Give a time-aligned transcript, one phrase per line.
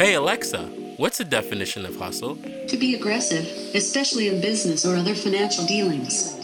[0.00, 0.62] Hey Alexa,
[0.96, 2.36] what's the definition of hustle?
[2.68, 6.38] To be aggressive, especially in business or other financial dealings.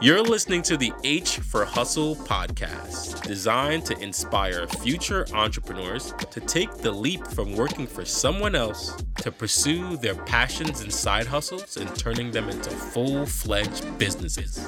[0.00, 6.72] You're listening to the H for Hustle podcast, designed to inspire future entrepreneurs to take
[6.72, 11.94] the leap from working for someone else to pursue their passions and side hustles and
[11.96, 14.60] turning them into full fledged businesses.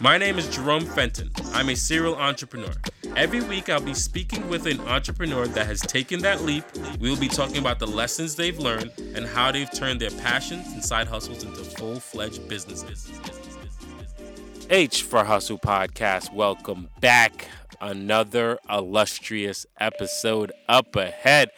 [0.00, 1.30] My name is Jerome Fenton.
[1.52, 2.72] I'm a serial entrepreneur.
[3.16, 6.64] Every week, I'll be speaking with an entrepreneur that has taken that leap.
[6.98, 10.84] We'll be talking about the lessons they've learned and how they've turned their passions and
[10.84, 13.12] side hustles into full fledged businesses.
[14.70, 16.32] H for Hustle podcast.
[16.32, 17.48] Welcome back.
[17.80, 21.50] Another illustrious episode up ahead.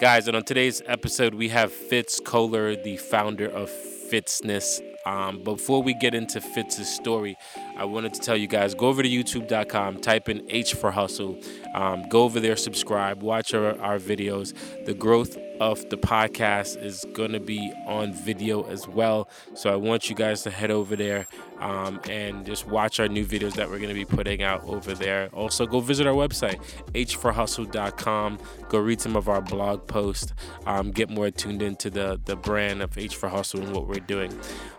[0.00, 4.80] Guys, and on today's episode, we have Fitz Koehler, the founder of Fitzness.
[5.06, 7.36] Um, before we get into Fitz's story,
[7.76, 11.38] I wanted to tell you guys go over to youtube.com, type in H for Hustle,
[11.74, 14.54] um, go over there, subscribe, watch our, our videos.
[14.84, 19.28] The growth of the podcast is going to be on video as well.
[19.54, 21.26] So I want you guys to head over there
[21.60, 24.94] um, and just watch our new videos that we're going to be putting out over
[24.94, 25.28] there.
[25.32, 26.60] Also, go visit our website,
[26.92, 28.38] h4hustle.com.
[28.68, 30.32] Go read some of our blog posts,
[30.66, 34.00] um, get more tuned into the, the brand of H for Hustle and what we're
[34.00, 34.36] doing.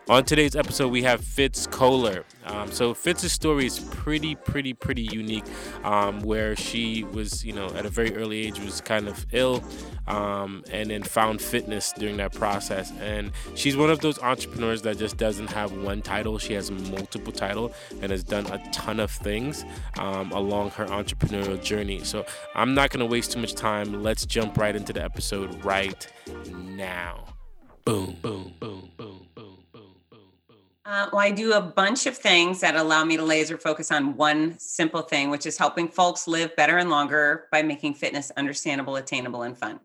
[0.07, 2.23] On today's episode, we have Fitz Koehler.
[2.45, 5.45] Um, so Fitz's story is pretty, pretty, pretty unique.
[5.83, 9.63] Um, where she was, you know, at a very early age was kind of ill,
[10.07, 12.91] um, and then found fitness during that process.
[12.99, 17.33] And she's one of those entrepreneurs that just doesn't have one title; she has multiple
[17.33, 19.65] title and has done a ton of things
[19.97, 22.03] um, along her entrepreneurial journey.
[22.03, 24.03] So I'm not gonna waste too much time.
[24.03, 26.07] Let's jump right into the episode right
[26.53, 27.25] now.
[27.85, 29.24] Boom, boom, boom, boom.
[30.85, 34.15] Uh, well, I do a bunch of things that allow me to laser focus on
[34.15, 38.95] one simple thing, which is helping folks live better and longer by making fitness understandable,
[38.95, 39.79] attainable, and fun.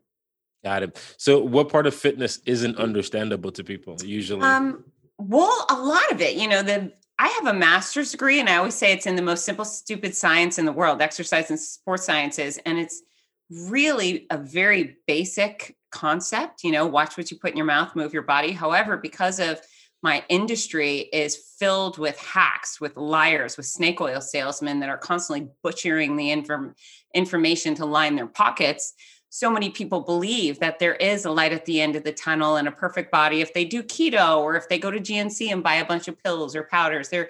[0.63, 1.15] Got it.
[1.17, 4.43] So, what part of fitness isn't understandable to people usually?
[4.43, 4.85] Um,
[5.17, 6.37] well, a lot of it.
[6.37, 9.23] You know, the I have a master's degree, and I always say it's in the
[9.23, 13.03] most simple, stupid science in the world, exercise and sports sciences, and it's
[13.51, 16.63] really a very basic concept.
[16.63, 18.53] You know, watch what you put in your mouth, move your body.
[18.53, 19.63] However, because of
[20.03, 25.49] my industry is filled with hacks, with liars, with snake oil salesmen that are constantly
[25.63, 26.75] butchering the inform-
[27.15, 28.95] information to line their pockets.
[29.29, 32.57] So many people believe that there is a light at the end of the tunnel
[32.57, 35.63] and a perfect body if they do keto or if they go to GNC and
[35.63, 37.11] buy a bunch of pills or powders.
[37.11, 37.29] There,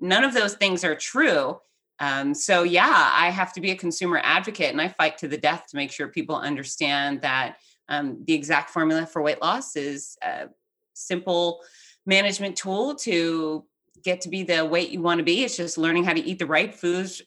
[0.00, 1.58] none of those things are true.
[1.98, 5.36] Um, so yeah, I have to be a consumer advocate and I fight to the
[5.36, 7.56] death to make sure people understand that
[7.88, 10.46] um, the exact formula for weight loss is uh,
[10.94, 11.60] simple
[12.06, 13.64] management tool to
[14.02, 15.44] get to be the weight you want to be.
[15.44, 17.22] It's just learning how to eat the right foods,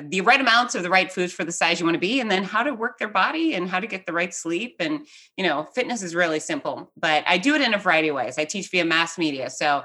[0.00, 2.30] the right amounts of the right foods for the size you want to be, and
[2.30, 4.76] then how to work their body and how to get the right sleep.
[4.80, 8.16] And, you know, fitness is really simple, but I do it in a variety of
[8.16, 8.38] ways.
[8.38, 9.50] I teach via mass media.
[9.50, 9.84] So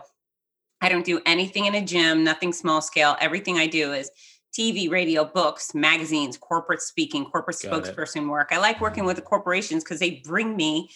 [0.79, 3.17] I don't do anything in a gym, nothing small scale.
[3.19, 4.09] Everything I do is
[4.57, 8.27] TV, radio, books, magazines, corporate speaking, corporate Got spokesperson it.
[8.27, 8.49] work.
[8.51, 10.89] I like working with the corporations because they bring me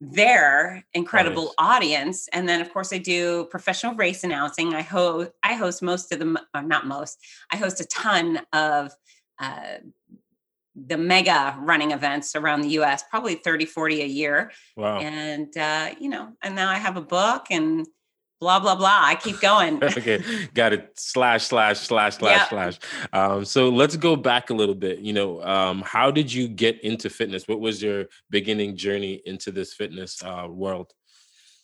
[0.00, 1.54] their incredible nice.
[1.58, 4.74] audience and then of course i do professional race announcing.
[4.74, 7.18] I host i host most of them or not most
[7.50, 8.92] i host a ton of
[9.40, 9.78] uh,
[10.86, 14.52] the mega running events around the us probably 30 40 a year.
[14.76, 14.98] Wow.
[14.98, 17.86] And uh, you know and now i have a book and
[18.40, 19.00] blah blah blah.
[19.02, 19.82] I keep going.
[19.82, 20.22] okay,
[20.54, 20.90] got it.
[20.96, 22.48] Slash slash slash slash yep.
[22.48, 22.78] slash.
[23.12, 25.00] Um, so let's go back a little bit.
[25.00, 27.48] You know, um, how did you get into fitness?
[27.48, 30.92] What was your beginning journey into this fitness uh, world?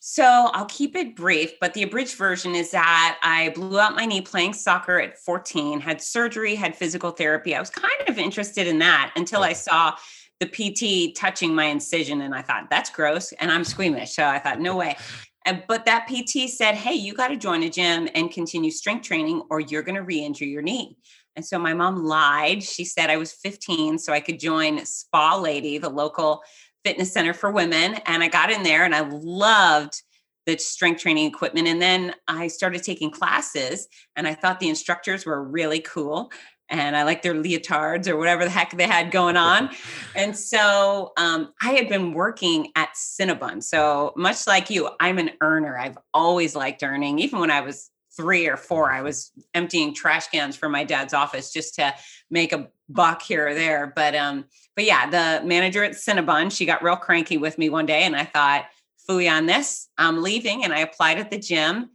[0.06, 4.04] So I'll keep it brief, but the abridged version is that I blew out my
[4.04, 7.54] knee playing soccer at 14, had surgery, had physical therapy.
[7.54, 9.42] I was kind of interested in that until.
[9.42, 9.94] I saw
[10.40, 14.12] the PT touching my incision and I thought that's gross and I'm squeamish.
[14.12, 14.96] So I thought no way.
[15.44, 19.42] But that PT said, hey, you got to join a gym and continue strength training
[19.50, 20.96] or you're going to re injure your knee.
[21.36, 22.62] And so my mom lied.
[22.62, 26.42] She said I was 15, so I could join Spa Lady, the local
[26.84, 27.94] fitness center for women.
[28.06, 30.00] And I got in there and I loved
[30.46, 31.66] the strength training equipment.
[31.66, 36.30] And then I started taking classes and I thought the instructors were really cool
[36.68, 39.70] and I like their leotards or whatever the heck they had going on.
[40.14, 43.62] and so um, I had been working at Cinnabon.
[43.62, 45.78] So much like you, I'm an earner.
[45.78, 47.18] I've always liked earning.
[47.18, 51.14] Even when I was three or four, I was emptying trash cans for my dad's
[51.14, 51.94] office just to
[52.30, 53.92] make a buck here or there.
[53.94, 54.44] But um,
[54.76, 58.16] but yeah, the manager at Cinnabon, she got real cranky with me one day, and
[58.16, 58.66] I thought,
[59.08, 61.90] "Fooey on this, I'm leaving." And I applied at the gym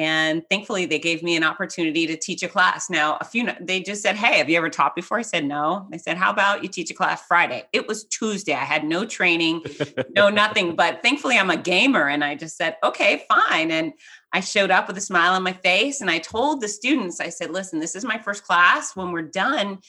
[0.00, 2.88] And thankfully, they gave me an opportunity to teach a class.
[2.88, 5.18] Now, a few, they just said, Hey, have you ever taught before?
[5.18, 5.86] I said, No.
[5.90, 7.64] They said, How about you teach a class Friday?
[7.74, 8.54] It was Tuesday.
[8.54, 9.62] I had no training,
[10.16, 10.74] no nothing.
[10.74, 12.08] But thankfully, I'm a gamer.
[12.08, 13.70] And I just said, Okay, fine.
[13.70, 13.92] And
[14.32, 17.28] I showed up with a smile on my face and I told the students, I
[17.28, 18.96] said, Listen, this is my first class.
[18.96, 19.80] When we're done,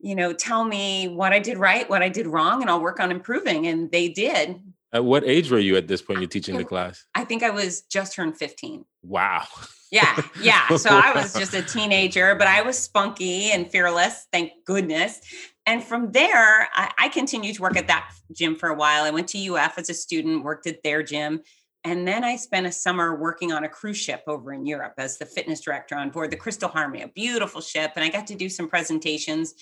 [0.00, 2.98] you know, tell me what I did right, what I did wrong, and I'll work
[2.98, 3.66] on improving.
[3.66, 4.58] And they did.
[4.94, 6.20] At what age were you at this point?
[6.20, 7.04] You're teaching the class.
[7.16, 8.84] I think I was just turned 15.
[9.02, 9.44] Wow.
[9.90, 10.68] Yeah, yeah.
[10.76, 15.20] So I was just a teenager, but I was spunky and fearless, thank goodness.
[15.66, 19.02] And from there, I, I, continued to work at that gym for a while.
[19.02, 21.40] I went to UF as a student, worked at their gym.
[21.84, 25.18] And then I spent a summer working on a cruise ship over in Europe as
[25.18, 27.92] the fitness director on board the Crystal Harmony, a beautiful ship.
[27.96, 29.54] And I got to do some presentations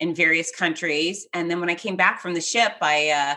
[0.00, 1.26] in various countries.
[1.34, 3.34] And then when I came back from the ship, I, uh,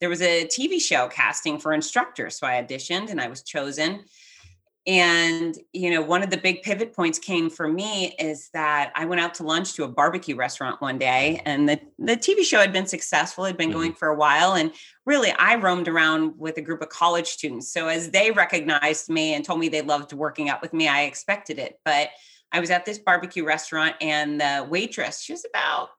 [0.00, 2.38] there was a TV show casting for instructors.
[2.38, 4.04] So I auditioned and I was chosen.
[4.86, 9.04] And, you know, one of the big pivot points came for me is that I
[9.04, 12.58] went out to lunch to a barbecue restaurant one day and the, the TV show
[12.58, 13.78] had been successful, had been mm-hmm.
[13.78, 14.54] going for a while.
[14.54, 14.72] And
[15.04, 17.70] really, I roamed around with a group of college students.
[17.70, 21.02] So as they recognized me and told me they loved working out with me, I
[21.02, 21.78] expected it.
[21.84, 22.08] But
[22.50, 25.90] I was at this barbecue restaurant and the waitress, she was about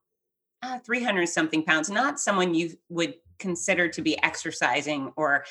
[0.63, 5.43] uh, 300 something pounds, not someone you would consider to be exercising or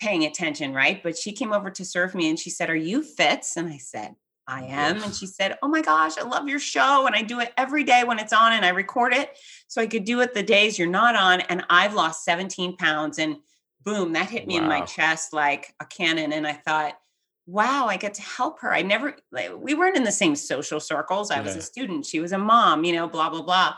[0.00, 1.02] paying attention, right?
[1.02, 3.56] But she came over to serve me and she said, Are you Fitz?
[3.56, 4.14] And I said,
[4.46, 5.02] I am.
[5.02, 7.06] And she said, Oh my gosh, I love your show.
[7.06, 9.30] And I do it every day when it's on and I record it.
[9.68, 11.40] So I could do it the days you're not on.
[11.42, 13.18] And I've lost 17 pounds.
[13.18, 13.38] And
[13.82, 14.64] boom, that hit me wow.
[14.64, 16.32] in my chest like a cannon.
[16.32, 16.98] And I thought,
[17.46, 18.72] wow, I get to help her.
[18.72, 21.30] I never, like, we weren't in the same social circles.
[21.30, 21.42] I yeah.
[21.42, 22.06] was a student.
[22.06, 23.74] She was a mom, you know, blah, blah, blah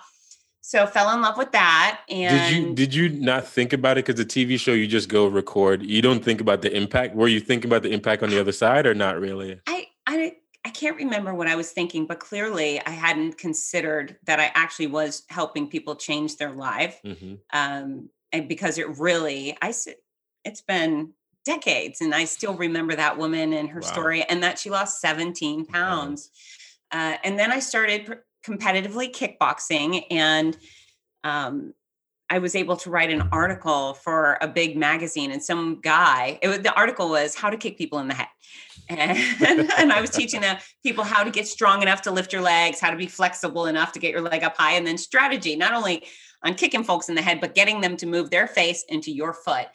[0.67, 4.05] so fell in love with that and did you did you not think about it
[4.05, 7.29] because the tv show you just go record you don't think about the impact were
[7.29, 10.35] you thinking about the impact on the other side or not really i i
[10.65, 14.89] i can't remember what i was thinking but clearly i hadn't considered that i actually
[14.89, 17.35] was helping people change their life mm-hmm.
[17.53, 19.95] um and because it really i said
[20.45, 21.13] it's been
[21.45, 23.87] decades and i still remember that woman and her wow.
[23.87, 26.29] story and that she lost 17 pounds
[26.93, 27.13] wow.
[27.13, 30.57] uh, and then i started competitively kickboxing and
[31.25, 31.75] um,
[32.29, 36.39] I was able to write an article for a big magazine, and some guy.
[36.43, 38.29] Was, the article was how to kick people in the head,
[38.89, 42.43] and, and I was teaching the people how to get strong enough to lift your
[42.43, 45.55] legs, how to be flexible enough to get your leg up high, and then strategy
[45.55, 46.05] not only
[46.43, 49.33] on kicking folks in the head, but getting them to move their face into your
[49.33, 49.67] foot.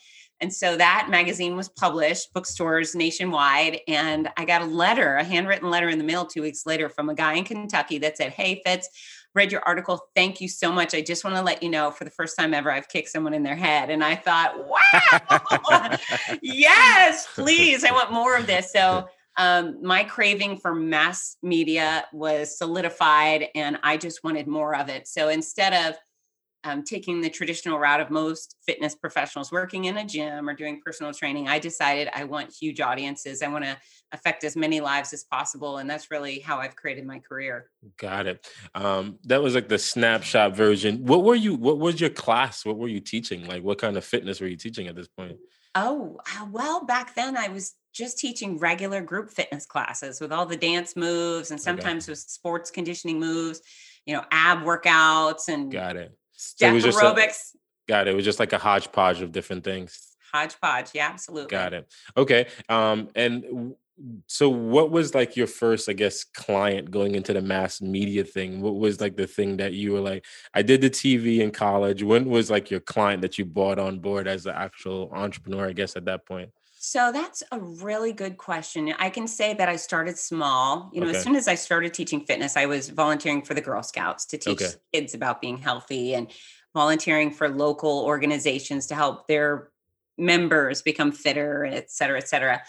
[0.41, 3.79] And so that magazine was published, bookstores nationwide.
[3.87, 7.09] And I got a letter, a handwritten letter in the mail two weeks later from
[7.09, 8.89] a guy in Kentucky that said, Hey, Fitz,
[9.33, 10.01] read your article.
[10.15, 10.93] Thank you so much.
[10.93, 13.33] I just want to let you know for the first time ever, I've kicked someone
[13.33, 13.89] in their head.
[13.89, 15.97] And I thought, wow,
[16.41, 17.83] yes, please.
[17.83, 18.71] I want more of this.
[18.71, 19.07] So
[19.37, 25.07] um, my craving for mass media was solidified and I just wanted more of it.
[25.07, 25.95] So instead of
[26.63, 30.81] um, taking the traditional route of most fitness professionals working in a gym or doing
[30.83, 33.41] personal training, I decided I want huge audiences.
[33.41, 33.77] I want to
[34.11, 35.77] affect as many lives as possible.
[35.77, 37.69] And that's really how I've created my career.
[37.97, 38.47] Got it.
[38.75, 41.05] Um, that was like the snapshot version.
[41.05, 42.63] What were you, what was your class?
[42.65, 43.47] What were you teaching?
[43.47, 45.37] Like what kind of fitness were you teaching at this point?
[45.73, 50.45] Oh, uh, well, back then I was just teaching regular group fitness classes with all
[50.45, 53.61] the dance moves and sometimes with sports conditioning moves,
[54.05, 57.53] you know, ab workouts and got it Step so aerobics.
[57.53, 57.57] A,
[57.87, 58.11] got it.
[58.11, 60.15] It was just like a hodgepodge of different things.
[60.33, 60.89] Hodgepodge.
[60.95, 61.51] Yeah, absolutely.
[61.51, 61.93] Got it.
[62.17, 62.47] Okay.
[62.67, 63.75] Um, and
[64.25, 68.59] so what was like your first, I guess, client going into the mass media thing?
[68.59, 72.01] What was like the thing that you were like, I did the TV in college.
[72.01, 75.73] When was like your client that you bought on board as an actual entrepreneur, I
[75.73, 76.49] guess, at that point?
[76.83, 78.91] So that's a really good question.
[78.97, 80.89] I can say that I started small.
[80.91, 81.17] You know, okay.
[81.17, 84.37] as soon as I started teaching fitness, I was volunteering for the Girl Scouts to
[84.39, 84.71] teach okay.
[84.91, 86.31] kids about being healthy and
[86.73, 89.69] volunteering for local organizations to help their
[90.17, 92.63] members become fitter, et cetera, et cetera.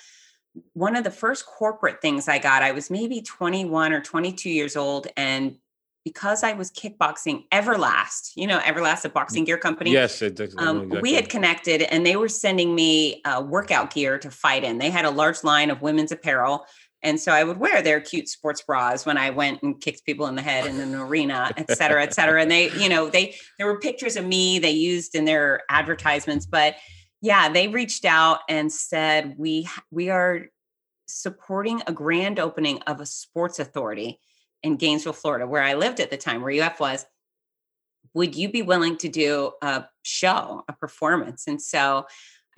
[0.75, 4.77] One of the first corporate things I got, I was maybe 21 or 22 years
[4.77, 5.57] old, and
[6.05, 9.93] because I was kickboxing Everlast, you know, Everlast, a boxing gear company.
[9.93, 10.59] Yes, exactly.
[10.59, 14.79] Um, we had connected and they were sending me uh, workout gear to fight in.
[14.79, 16.67] They had a large line of women's apparel.
[17.05, 20.27] And so I would wear their cute sports bras when I went and kicked people
[20.27, 22.41] in the head in an arena, et cetera, et cetera.
[22.41, 26.47] And they, you know, they, there were pictures of me they used in their advertisements,
[26.47, 26.77] but
[27.21, 30.47] yeah, they reached out and said, we, we are
[31.07, 34.21] supporting a grand opening of a sports authority
[34.63, 37.05] in Gainesville, Florida, where I lived at the time, where UF was,
[38.15, 41.47] would you be willing to do a show, a performance?
[41.47, 42.07] And so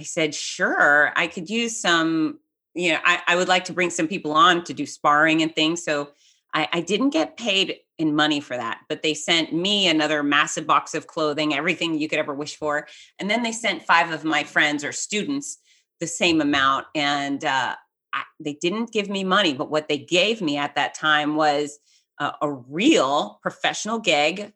[0.00, 2.40] I said, sure, I could use some
[2.74, 5.54] you know, I, I would like to bring some people on to do sparring and
[5.54, 5.84] things.
[5.84, 6.10] So
[6.52, 10.66] I, I didn't get paid in money for that, but they sent me another massive
[10.66, 12.88] box of clothing, everything you could ever wish for.
[13.20, 15.58] And then they sent five of my friends or students
[16.00, 16.86] the same amount.
[16.96, 17.76] And uh,
[18.12, 21.78] I, they didn't give me money, but what they gave me at that time was
[22.18, 24.52] uh, a real professional gig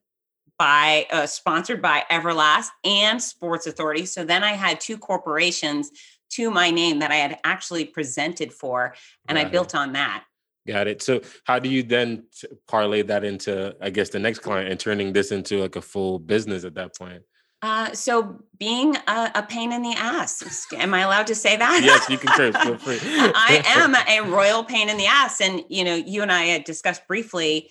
[0.59, 4.07] by uh, sponsored by Everlast and Sports Authority.
[4.07, 5.91] So then I had two corporations
[6.31, 8.95] to my name that I had actually presented for,
[9.29, 9.53] and Got I it.
[9.53, 10.25] built on that.
[10.67, 11.01] Got it.
[11.01, 14.79] So how do you then t- parlay that into, I guess, the next client and
[14.79, 17.23] turning this into like a full business at that point?
[17.61, 21.81] Uh, so being a, a pain in the ass, am I allowed to say that?
[21.83, 22.57] yes, you can curse.
[22.63, 22.99] Feel free.
[23.03, 25.41] I am a royal pain in the ass.
[25.41, 27.71] And, you know, you and I had discussed briefly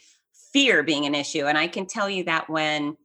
[0.52, 1.46] fear being an issue.
[1.46, 2.98] And I can tell you that when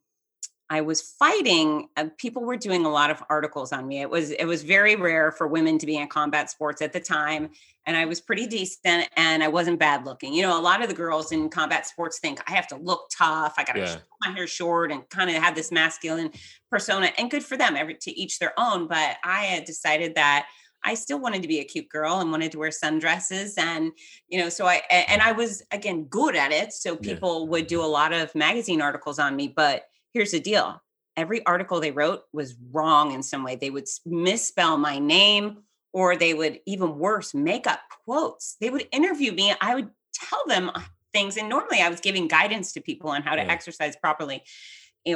[0.72, 4.00] I was fighting, uh, people were doing a lot of articles on me.
[4.00, 6.98] It was it was very rare for women to be in combat sports at the
[6.98, 7.50] time,
[7.84, 10.32] and I was pretty decent and I wasn't bad looking.
[10.32, 13.10] You know, a lot of the girls in combat sports think I have to look
[13.14, 13.52] tough.
[13.58, 13.98] I got to Yeah.
[14.24, 16.30] my hair short and kind of have this masculine
[16.70, 17.12] persona.
[17.18, 18.88] And good for them, every to each their own.
[18.88, 20.46] But I had decided that
[20.82, 23.92] I still wanted to be a cute girl and wanted to wear sundresses and
[24.28, 27.12] you know so I and I was again good at it so Yeah.
[27.12, 30.80] people would do a lot of magazine articles on me but here's the deal
[31.16, 35.58] every article they wrote was wrong in some way they would misspell my name
[35.92, 40.42] or they would even worse make up quotes they would interview me I would tell
[40.46, 40.80] them uh,
[41.12, 43.52] things and normally I was giving guidance to people on how to Yeah.
[43.52, 44.42] exercise properly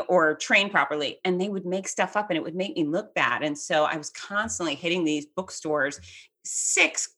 [0.09, 3.15] or train properly and they would make stuff up and it would make me look
[3.15, 6.01] bad and so i was constantly hitting these bookstores
[6.45, 7.16] six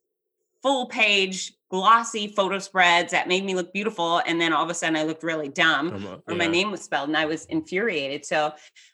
[0.62, 4.74] full page glossy photo spreads that made me look beautiful and then all of a
[4.74, 8.24] sudden i looked really dumb Um, or my name was spelled and i was infuriated
[8.24, 8.52] so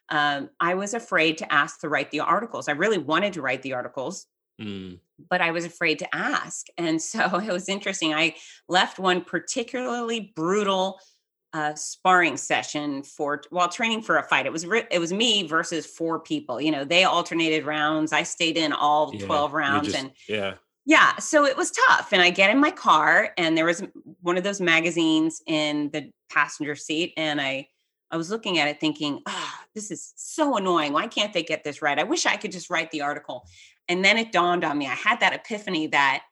[0.09, 3.63] um, i was afraid to ask to write the articles i really wanted to write
[3.63, 4.27] the articles
[4.61, 6.69] Mm, but I was afraid to ask.
[6.79, 8.15] And so it was interesting.
[8.15, 8.37] I
[8.69, 11.01] left one particularly brutal
[11.53, 14.47] uh, sparring session for while training for a fight.
[14.47, 16.61] It was it was me versus four people.
[16.61, 18.13] You know, they alternated rounds.
[18.13, 20.55] I stayed in all yeah, twelve rounds, just- and yeah.
[20.87, 22.13] Yeah, so it was tough.
[22.13, 23.83] And I get in my car, and there was
[24.21, 27.69] one of those magazines in the passenger seat, and I
[28.11, 30.93] I was looking at it thinking, ah, this is so annoying.
[30.93, 31.99] Why can't they get this right?
[31.99, 33.45] I wish I could just write the article.
[33.89, 34.87] And then it dawned on me.
[34.87, 36.23] I had that epiphany that,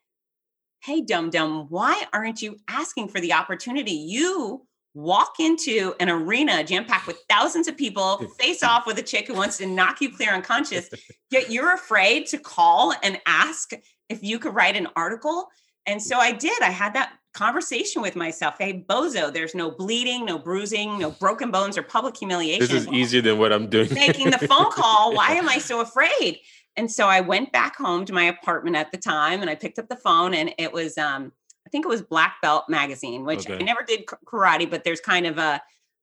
[0.85, 3.93] hey, dum dum, why aren't you asking for the opportunity?
[3.93, 9.03] You walk into an arena jam packed with thousands of people, face off with a
[9.03, 10.89] chick who wants to knock you clear unconscious,
[11.31, 13.73] yet you're afraid to call and ask
[14.09, 15.49] if you could write an article.
[15.87, 16.63] And so I did.
[16.63, 18.57] I had that conversation with myself.
[18.59, 22.61] Hey, bozo, there's no bleeding, no bruising, no broken bones or public humiliation.
[22.61, 23.93] This is easier than what I'm doing.
[23.93, 25.15] Making the phone call.
[25.15, 26.41] Why am I so afraid?
[26.77, 29.79] And so I went back home to my apartment at the time and I picked
[29.79, 31.33] up the phone and it was um
[31.67, 35.27] I think it was Black Belt magazine, which I never did karate, but there's kind
[35.27, 35.61] of a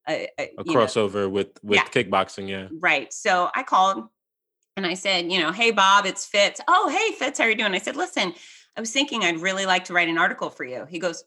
[0.07, 1.85] a, a, a you know, crossover with with Yeah.
[1.85, 2.67] kickboxing, yeah.
[2.71, 3.13] Right.
[3.13, 4.05] So I called
[4.79, 6.59] and I said, you know, hey Bob, it's Fitz.
[6.67, 7.73] Oh, hey Fitz, how are you doing?
[7.73, 8.33] I said, listen,
[8.75, 10.85] I was thinking I'd really like to write an article for you.
[10.89, 11.23] He goes,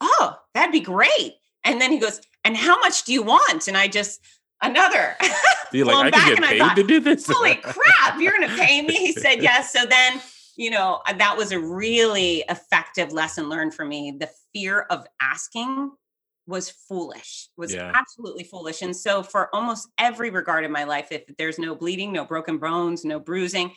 [0.00, 1.34] Oh, that'd be great.
[1.64, 3.68] And then he goes, and how much do you want?
[3.68, 4.20] And I just
[4.62, 5.16] another.
[5.72, 7.26] You're like, I can get paid thought, to do this.
[7.26, 8.94] Holy crap, you're gonna pay me?
[8.94, 9.72] He said yes.
[9.72, 10.20] So then,
[10.56, 14.16] you know, that was a really effective lesson learned for me.
[14.18, 15.90] The fear of asking
[16.46, 17.94] was foolish, was Yeah.
[17.94, 18.82] absolutely foolish.
[18.82, 22.58] And so for almost every regard in my life, if there's no bleeding, no broken
[22.58, 23.72] bones, no bruising,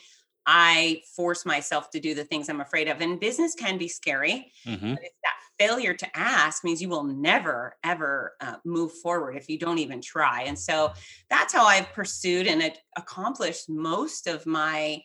[0.46, 3.00] I force myself to do the things I'm afraid of.
[3.00, 4.98] And business can be scary, Mhm.
[5.00, 9.58] but that failure to ask means you will never ever uh, move forward if you
[9.58, 10.92] don't even try and so
[11.30, 12.62] that's how i've pursued and
[12.96, 15.02] accomplished most of my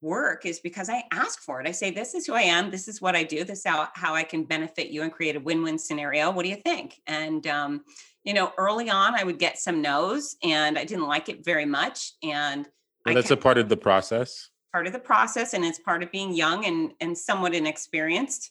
[0.00, 1.66] work is because i ask for it.
[1.68, 2.70] I say this is who i am.
[2.70, 3.44] This is what i do.
[3.44, 6.30] This is how, how i can benefit you and create a win-win scenario.
[6.30, 7.00] What do you think?
[7.06, 7.82] And um,
[8.24, 11.64] you know early on i would get some no's and i didn't like it very
[11.64, 12.68] much and
[13.06, 14.50] Well, that's a part of the process.
[14.72, 18.50] part of the process and it's part of being young and and somewhat inexperienced.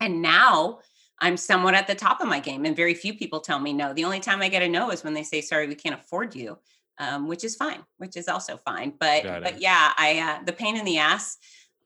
[0.00, 0.78] And now
[1.20, 3.92] i'm somewhat at the top of my game and very few people tell me no.
[3.92, 6.34] The only time i get a no is when they say sorry we can't afford
[6.34, 6.58] you
[6.98, 10.76] um, which is fine which is also fine but but yeah i uh, the pain
[10.76, 11.36] in the ass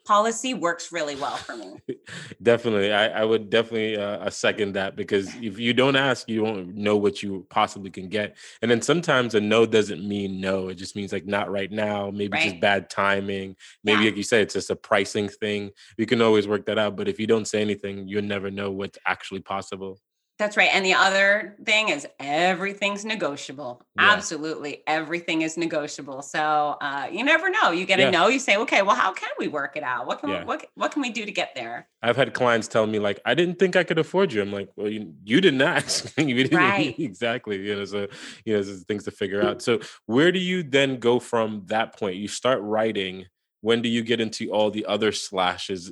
[0.04, 1.74] policy works really well for me.
[2.42, 6.44] Definitely i, I would definitely uh, uh, second that because if you don't ask you
[6.44, 10.68] don't know what you possibly can get and then sometimes a no doesn't mean no
[10.70, 13.54] it just means like not right now maybe just bad timing
[13.84, 14.06] maybe Yeah.
[14.10, 17.06] like you said it's just a pricing thing we can always work that out but
[17.06, 20.00] if you don't say anything you'll never know what's actually possible
[20.42, 20.70] That's right.
[20.72, 23.80] And the other thing is everything's negotiable.
[23.96, 24.10] Yeah.
[24.10, 24.82] Absolutely.
[24.88, 26.20] Everything is negotiable.
[26.22, 27.70] So uh, you never know.
[27.70, 28.10] You get a Yeah.
[28.10, 30.08] no, you say, okay, well, how can we work it out?
[30.08, 30.40] What can Yeah.
[30.40, 31.86] we, what, what can we do to get there?
[32.02, 34.42] I've had clients tell me like, I didn't think I could afford you.
[34.42, 36.12] I'm like, well, you, you didn't ask.
[36.18, 36.98] you didn't Right.
[36.98, 37.58] exactly.
[37.64, 38.08] You know, so
[38.44, 39.62] you know, there's things to figure out.
[39.62, 42.16] So where do you then go from that point?
[42.16, 43.26] You start writing.
[43.62, 45.90] When do you get into all the other slashes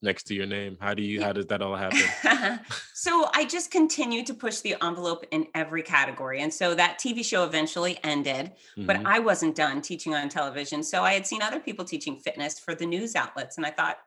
[0.00, 0.78] next to your name?
[0.80, 1.22] How do you?
[1.22, 2.58] How does that all happen?
[2.94, 6.40] so I just continued to push the envelope in every category.
[6.40, 9.02] And so that TV show eventually ended, but Mhm.
[9.04, 10.82] I wasn't done teaching on television.
[10.82, 13.58] So I had seen other people teaching fitness for the news outlets.
[13.58, 13.98] And I thought,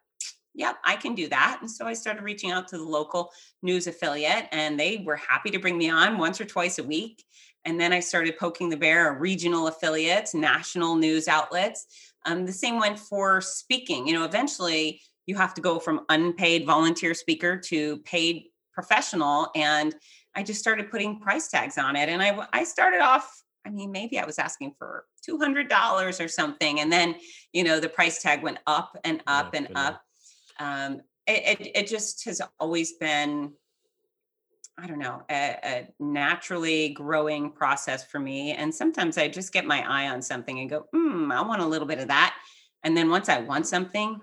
[0.55, 1.59] yep, I can do that.
[1.61, 3.31] And so I started reaching out to the local
[3.61, 7.23] news affiliate, and they were happy to bring me on once or twice a week.
[7.65, 11.85] And then I started poking the bear regional affiliates, national news outlets.
[12.25, 14.07] Um, the same went for speaking.
[14.07, 19.49] You know, eventually you have to go from unpaid volunteer speaker to paid professional.
[19.55, 19.95] And
[20.35, 22.09] I just started putting price tags on it.
[22.09, 23.31] And I, I started off,
[23.65, 26.79] I mean, maybe I was asking for $200 or something.
[26.79, 27.15] And then,
[27.53, 30.01] you know, the price tag went up and up Yeah, and up.
[30.59, 33.53] Um, it, it, it just has always been,
[34.77, 38.51] I don't know, a, a naturally growing process for me.
[38.51, 41.65] And sometimes I just get my eye on something and go, hmm, I want a
[41.65, 42.35] little bit of that.
[42.83, 44.19] And then once I want something,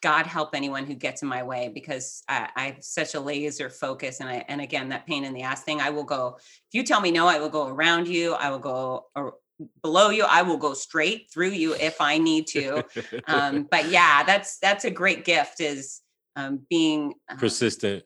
[0.00, 3.68] God help anyone who gets in my way because I, I have such a laser
[3.68, 4.20] focus.
[4.20, 6.82] And I, and again, that pain in the ass thing, I will go, if you
[6.82, 8.32] tell me no, I will go around you.
[8.32, 9.34] I will go or
[9.82, 10.24] below you.
[10.24, 12.82] I will go straight through you if I need to.
[13.26, 16.00] um, but yeah, that's, that's a great gift is
[16.34, 18.04] um, being uh, Persistent.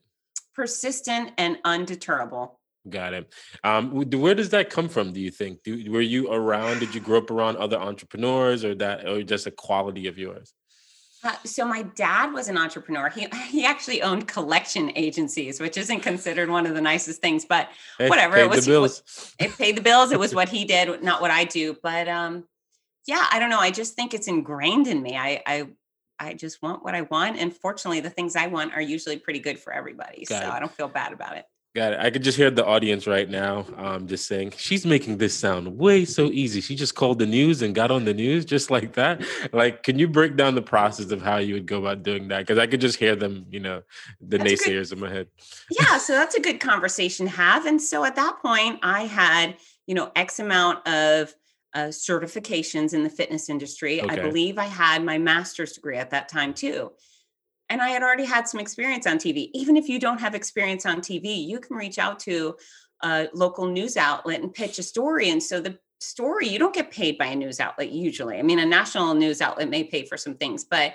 [0.56, 2.52] Persistent and undeterrable.
[2.88, 3.32] Got it.
[3.62, 5.12] Um, where does that come from?
[5.12, 5.62] Do you think?
[5.64, 6.80] Do, were you around?
[6.80, 10.52] Did you grow up around other entrepreneurs, or that, or just a quality of yours?
[11.24, 13.08] Uh, so my dad was an entrepreneur.
[13.08, 17.68] He he actually owned collection agencies, which isn't considered one of the nicest things, but
[17.98, 19.34] Hey, Whatever, it was- the bills.
[19.40, 20.12] it paid the bills.
[20.12, 21.76] It was what he did, not what I do.
[21.82, 22.44] But um,
[23.08, 23.58] yeah, I don't know.
[23.58, 25.16] I just think it's ingrained in me.
[25.16, 25.66] I I
[26.18, 29.40] I just want what I want, and fortunately, the things I want are usually pretty
[29.40, 30.24] good for everybody.
[30.24, 30.52] Got so it.
[30.52, 31.44] I don't feel bad about it.
[31.74, 31.98] Got it.
[32.00, 35.76] I could just hear the audience right now, um, just saying she's making this sound
[35.76, 36.62] way so easy.
[36.62, 39.20] She just called the news and got on the news just like that.
[39.52, 42.38] Like, can you break down the process of how you would go about doing that?
[42.38, 43.82] Because I could just hear them, you know,
[44.22, 45.26] the That's a good- naysayers in my head.
[45.78, 49.56] yeah so that's a good conversation to have and so at that point i had
[49.86, 51.34] you know x amount of
[51.76, 54.00] uh, certifications in the fitness industry.
[54.00, 56.90] I believe i had my master's degree at that time too.
[57.68, 60.86] And i had already had some experience on tv even if you don't have experience
[60.86, 62.56] on tv you can reach out to
[63.02, 65.28] a local news outlet and pitch a story.
[65.28, 68.38] And so the story you don't get paid by a news outlet usually.
[68.38, 70.94] I mean a national news outlet may pay for some things but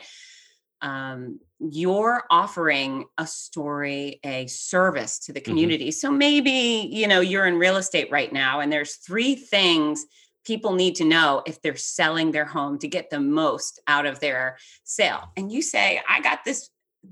[0.84, 5.92] um, you're offering a story, a service to the community.
[5.92, 10.08] So maybe, you know, you're in real estate right now and there's three things
[10.46, 14.20] people need to know if they're selling their home to get the most out of
[14.20, 15.32] their sale.
[15.38, 16.70] And you say, I got this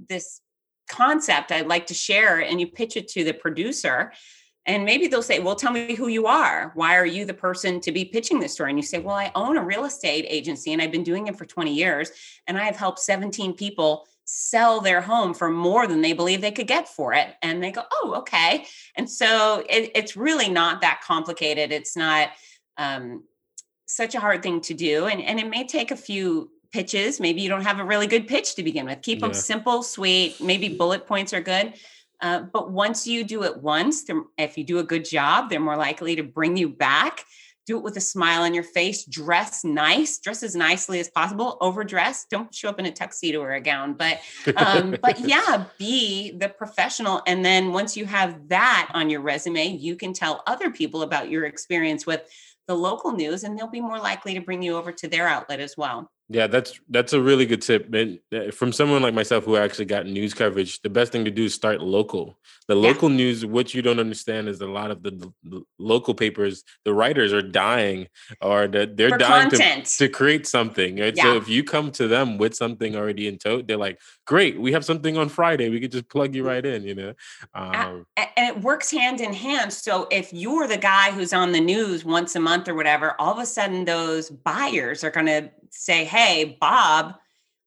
[0.07, 0.41] this
[0.87, 4.11] concept I'd like to share and you pitch it to the producer
[4.69, 6.71] and maybe they'll say, Well, tell me who you are.
[6.75, 8.69] Why are you the person to be pitching this story?
[8.69, 11.35] And you say, Well, I own a real estate agency and I've been doing it
[11.35, 12.11] for 20 years.
[12.45, 16.51] And I have helped 17 people sell their home for more than they believe they
[16.51, 17.33] could get for it.
[17.41, 18.65] And they go, Oh, okay.
[18.95, 21.71] And so it, it's really not that complicated.
[21.71, 22.29] It's not
[22.79, 23.23] um,
[23.85, 25.05] such a hard thing to do.
[25.05, 27.19] And, and it may take a few pitches.
[27.19, 29.01] Maybe you don't have a really good pitch to begin with.
[29.01, 30.39] Keep them simple, sweet.
[30.39, 31.73] Maybe bullet points are good.
[32.21, 34.05] Uh, but once you do it once,
[34.37, 37.23] if you do a good job, they're more likely to bring you back.
[37.65, 39.05] Do it with a smile on your face.
[39.05, 40.17] Dress nice.
[40.17, 41.57] Dress as nicely as possible.
[41.61, 42.25] Overdress.
[42.29, 43.93] Don't show up in a tuxedo or a gown.
[43.93, 44.19] But
[44.55, 47.21] um, but yeah, be the professional.
[47.27, 51.29] And then once you have that on your resume, you can tell other people about
[51.29, 52.23] your experience with
[52.69, 55.59] the local news, and they'll be more likely to bring you over to their outlet
[55.61, 56.09] as well.
[56.31, 57.91] Yeah, that's that's a really good tip.
[57.91, 61.31] And uh, from someone like myself who actually got news coverage, the best thing to
[61.31, 62.37] do is start local.
[62.67, 62.89] The Yeah.
[62.89, 66.63] local news, what you don't understand is a lot of the, the- the local papers,
[66.85, 68.07] the writers are dying
[68.41, 69.85] or that they're For dying to, content.
[69.97, 70.99] to create something.
[70.99, 71.17] Right?
[71.17, 74.71] So if you come to them with something already in tow, they're like, "Great, we
[74.73, 75.69] have something on Friday.
[75.69, 77.13] We could just plug you right in." You know.
[77.55, 79.73] Um, and it works hand in hand.
[79.73, 83.33] So if you're the guy who's on the news once a month or whatever, all
[83.33, 87.15] of a sudden those buyers are going to say, "Hey, Bob,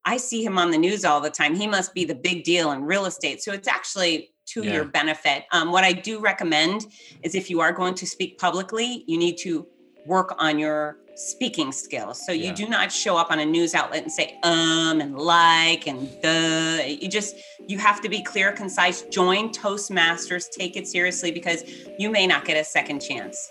[0.04, 1.54] I see him on the news all the time.
[1.54, 4.72] He must be the big deal in real estate." So it's actually to Yeah.
[4.74, 5.44] your benefit.
[5.52, 6.86] Um, what I do recommend
[7.22, 9.66] is if you are going to speak publicly, you need to
[10.04, 12.24] work on your speaking skills.
[12.26, 12.52] So you Yeah.
[12.54, 16.98] do not show up on a news outlet and say um and like and the.
[17.00, 17.36] You just
[17.68, 19.02] you have to be clear, concise.
[19.02, 20.50] Join Toastmasters.
[20.50, 21.62] Take it seriously because
[21.98, 23.48] you may not get a second chance.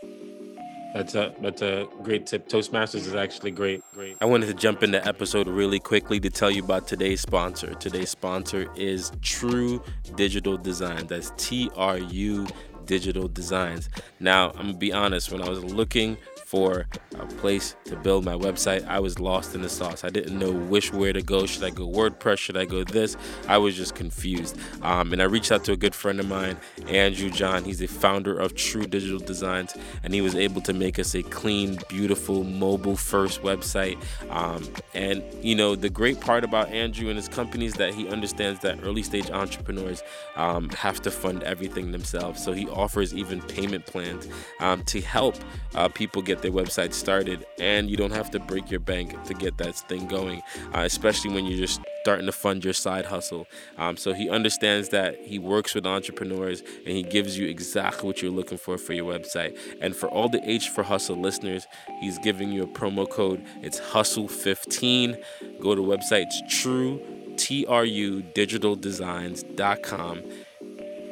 [0.93, 2.49] That's a that's a great tip.
[2.49, 3.82] Toastmasters is actually great.
[3.93, 4.17] Great.
[4.19, 7.73] I wanted to jump in the episode really quickly to tell you about today's sponsor.
[7.75, 9.82] Today's sponsor is Tru
[10.15, 11.08] Digital Design.
[11.08, 12.45] That's T R U
[12.86, 13.89] Digital Designs.
[14.19, 16.17] Now, I'm gonna be honest, when I was looking
[16.51, 16.85] for
[17.17, 20.03] a place to build my website, I was lost in the sauce.
[20.03, 21.45] I didn't know which where to go.
[21.45, 22.39] Should I go WordPress?
[22.39, 23.15] Should I go this?
[23.47, 24.57] I was just confused.
[24.81, 26.57] Um, and I reached out to a good friend of mine,
[26.89, 27.63] Andrew John.
[27.63, 31.23] He's the founder of Tru Digital Designs, and he was able to make us a
[31.23, 33.97] clean, beautiful, mobile first website.
[34.29, 38.09] Um, and you know, the great part about Andrew and his company is that he
[38.09, 40.03] understands that early stage entrepreneurs
[40.35, 42.43] um, have to fund everything themselves.
[42.43, 44.27] So he offers even payment plans
[44.59, 45.37] um, to help
[45.75, 49.58] uh, people their website started, and you don't have to break your bank to get
[49.58, 50.41] that thing going,
[50.75, 53.47] uh, especially when you're just starting to fund your side hustle.
[53.77, 58.21] Um, so he understands that he works with entrepreneurs and he gives you exactly what
[58.21, 59.58] you're looking for for your website.
[59.82, 61.67] And for all the H for Hustle listeners,
[61.99, 63.45] he's giving you a promo code.
[63.62, 65.21] It's Hustle15.
[65.60, 66.25] Go to the website.
[66.27, 67.01] It's True
[67.38, 70.23] T R U digitaldesigns.com.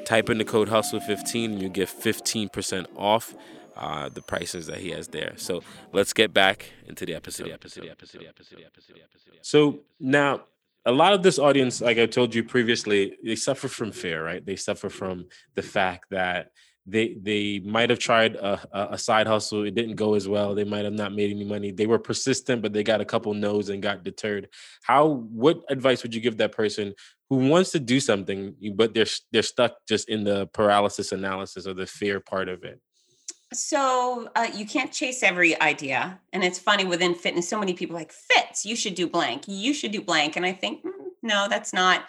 [0.06, 3.36] Type in the code Hustle15 and you get 15% off
[3.80, 5.34] uh, the prices that he has there.
[5.38, 5.64] So
[5.94, 7.48] let's get back into the episode.
[9.42, 10.42] So now,
[10.86, 14.46] a lot of this audience, like I told you previously, they suffer from fear, right?
[14.46, 16.52] They suffer from the fact that
[16.86, 20.56] they they might have tried a, a a side hustle, it didn't go as well.
[20.56, 21.72] They might have not made any money.
[21.72, 24.50] They were persistent, but they got a couple no's and got deterred.
[24.84, 25.08] How?
[25.32, 26.94] What advice would you give that person
[27.30, 31.74] who wants to do something, but they're they're stuck just in the paralysis analysis or
[31.74, 32.82] the fear part of it?
[33.52, 37.50] So uh, you can't chase every idea, and it's funny within fitness.
[37.50, 38.66] So many people like Fitz.
[38.66, 39.44] You should do blank.
[39.48, 40.92] You should do blank, and I think "Mm,
[41.24, 42.06] no, that's not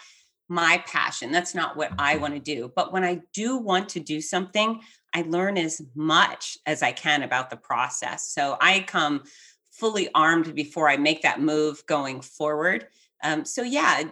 [0.49, 1.33] my passion.
[1.33, 2.71] That's not what I want to do.
[2.75, 4.81] But when I do want to do something,
[5.15, 8.33] I learn as much as I can about the process.
[8.33, 9.23] So I come
[9.71, 12.87] fully armed before I make that move going forward.
[13.23, 14.03] Um, so yeah,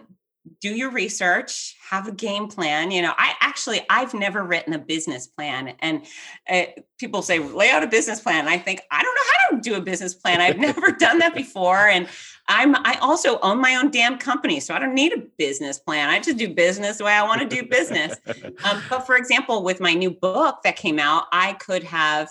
[0.61, 2.91] do your research, have a game plan.
[2.91, 6.03] You know, I actually I've never written a business plan, and
[6.49, 6.63] uh,
[6.97, 8.47] people say lay out a business plan.
[8.47, 10.41] I think I don't know how to do a business plan.
[10.41, 12.07] I've never done that before, and
[12.47, 16.09] I'm I also own my own damn company, so I don't need a business plan.
[16.09, 18.17] I just do business the way I want to do business.
[18.63, 22.29] Um, but for example, with my new book that came out, I could have.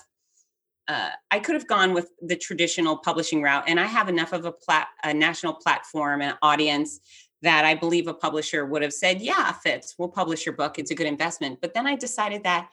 [0.90, 4.46] Uh, I could have gone with the traditional publishing route, and I have enough of
[4.46, 7.00] a, plat- a national platform and audience
[7.42, 10.78] that I believe a publisher would have said, Yeah, Fitz, we'll publish your book.
[10.78, 11.60] It's a good investment.
[11.60, 12.68] But then I decided that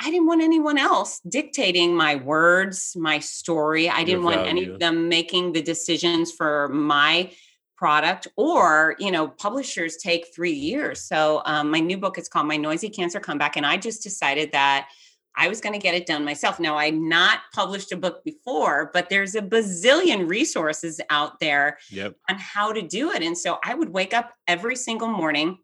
[0.00, 3.88] I didn't want anyone else dictating my words, my story.
[3.88, 7.30] I didn't want any of them making the decisions for my
[7.76, 12.46] product or you know publishers take three years so um, my new book is called
[12.46, 14.88] my noisy cancer comeback and i just decided that
[15.36, 18.90] i was going to get it done myself now i've not published a book before
[18.92, 22.16] but there's a bazillion resources out there Yep.
[22.30, 23.22] on how to do it.
[23.22, 25.58] And so I would wake up every single morning,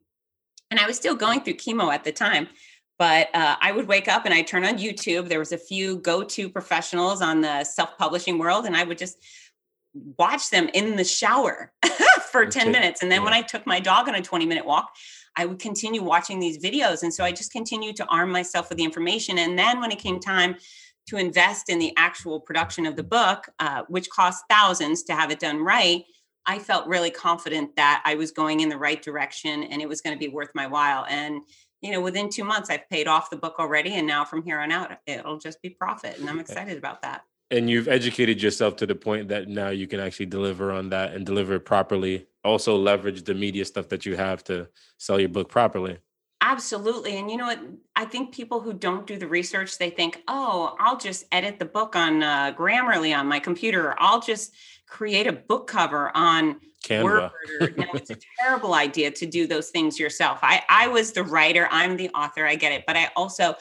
[0.70, 2.48] and I was still going through chemo at the time.
[2.98, 5.28] But uh, I would wake up and I turn on YouTube.
[5.28, 9.16] There was a few go-to professionals on the self-publishing world, and I would just
[10.18, 11.72] watch them in the shower
[12.30, 13.02] for 10 minutes.
[13.02, 14.90] And then when I took my dog on a 20-minute walk,
[15.36, 17.02] I would continue watching these videos.
[17.02, 19.38] And so I just continued to arm myself with the information.
[19.38, 20.56] And then when it came time
[21.08, 25.30] to invest in the actual production of the book, uh, which cost thousands to have
[25.30, 26.04] it done right,
[26.46, 30.00] I felt really confident that I was going in the right direction and it was
[30.00, 31.06] going to be worth my while.
[31.08, 31.42] And
[31.82, 34.60] you know, within two months, I've paid off the book already, and now from here
[34.60, 37.22] on out, it'll just be profit, and I'm excited about that.
[37.52, 41.12] And you've educated yourself to the point that now you can actually deliver on that
[41.12, 44.66] and deliver it properly also leverage the media stuff that you have to
[44.98, 45.98] sell your book properly
[46.44, 47.18] Absolutely.
[47.18, 47.60] And you know what?
[47.94, 51.64] I think people who don't do the research, they think, oh, I'll just edit the
[51.64, 53.90] book on uh, Grammarly on my computer.
[53.90, 54.52] Or I'll just
[54.88, 57.30] create a book cover on Canva Word.
[57.60, 60.40] Or, no, it's a terrible idea to do those things yourself.
[60.42, 62.84] I, I was the writer, I'm the author, I get it.
[62.88, 63.54] But I also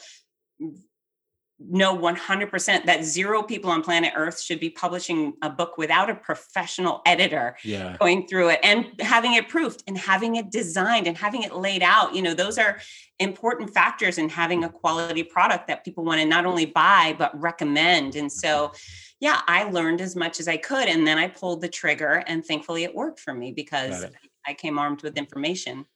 [1.68, 6.14] know 100% that zero people on planet Earth should be publishing a book without a
[6.14, 11.16] professional editor yeah going through it and having it proofed and having it designed and
[11.16, 12.14] having it laid out.
[12.14, 12.78] You know, those are
[13.18, 17.38] important factors in having a quality product that people want to not only buy, but
[17.40, 18.16] recommend.
[18.16, 18.72] And so,
[19.20, 20.88] yeah, I learned as much as I could.
[20.88, 24.04] And then I pulled the trigger, and thankfully it worked for me because
[24.46, 25.86] I came armed with information.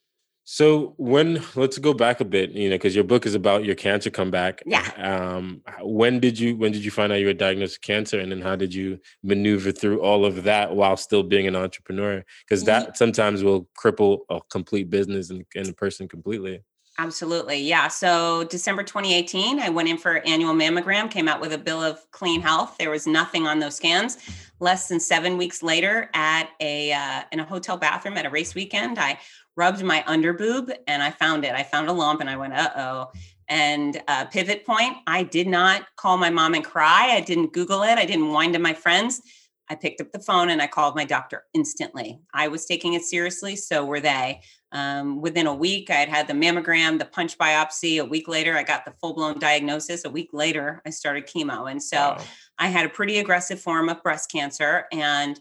[0.49, 3.75] So when let's go back a bit, you know, because your book is about your
[3.75, 4.63] cancer comeback.
[4.65, 4.89] Yeah.
[4.97, 8.31] Um, when did you when did you find out you were diagnosed with cancer, and
[8.31, 12.25] then how did you maneuver through all of that while still being an entrepreneur?
[12.49, 16.63] Because that sometimes will cripple a complete business and, and a person completely.
[16.99, 17.59] Absolutely.
[17.59, 17.89] Yeah.
[17.89, 22.01] So December 2018, I went in for annual mammogram, came out with a bill of
[22.11, 22.77] clean health.
[22.79, 24.17] There was nothing on those scans.
[24.61, 28.55] Less than seven weeks later, at a uh, in a hotel bathroom at a race
[28.55, 29.19] weekend, I
[29.57, 31.55] rubbed my under boob and I found it.
[31.55, 33.11] I found a lump and I went, uh oh.
[33.49, 37.13] And uh, pivot point, I did not call my mom and cry.
[37.13, 37.97] I didn't Google it.
[37.97, 39.23] I didn't whine to my friends.
[39.69, 42.21] I picked up the phone and I called my doctor instantly.
[42.33, 44.41] I was taking it seriously, so were they.
[44.73, 48.01] Um, within a week, I had had the mammogram, the punch biopsy.
[48.01, 50.05] A week later, I got the full blown diagnosis.
[50.05, 51.71] A week later, I started chemo.
[51.71, 52.25] And so wow.
[52.59, 54.87] I had a pretty aggressive form of breast cancer.
[54.93, 55.41] And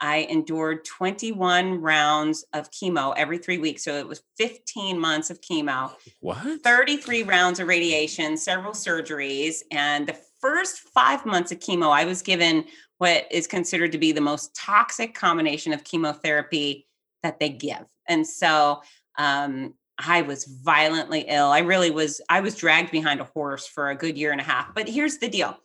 [0.00, 3.84] I endured 21 rounds of chemo every three weeks.
[3.84, 5.92] So it was 15 months of chemo.
[6.20, 6.62] What?
[6.62, 9.58] 33 rounds of radiation, several surgeries.
[9.70, 12.64] And the first five months of chemo, I was given
[12.98, 16.86] what is considered to be the most toxic combination of chemotherapy
[17.22, 17.84] that they give.
[18.08, 18.82] And so
[19.18, 21.48] um, I was violently ill.
[21.48, 24.44] I really was, I was dragged behind a horse for a good year and a
[24.44, 24.74] half.
[24.74, 25.58] But here's the deal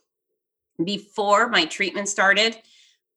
[0.82, 2.56] before my treatment started,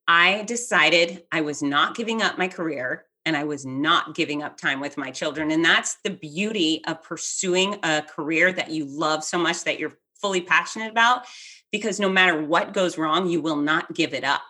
[0.08, 4.58] I decided I was not giving up my career and I was not giving up
[4.58, 5.50] time with my children.
[5.52, 9.98] And that's the beauty of pursuing a career that you love so much that you're
[10.22, 11.26] fully passionate about,
[11.72, 14.42] because no matter what goes wrong, you will not give it up.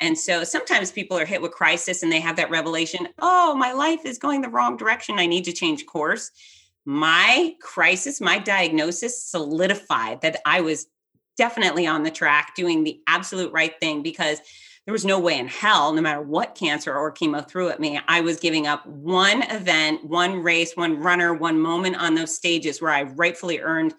[0.00, 3.72] And so sometimes people are hit with crisis and they have that revelation oh, my
[3.72, 5.18] life is going the wrong direction.
[5.18, 6.30] I need to change course.
[6.84, 10.86] My crisis, my diagnosis solidified that I was
[11.36, 14.40] definitely on the track doing the absolute right thing because
[14.88, 18.00] there was no way in hell, no matter what cancer or chemo threw at me,
[18.08, 22.80] I was giving up one event, one race, one runner, one moment on those stages
[22.80, 23.92] where I rightfully earned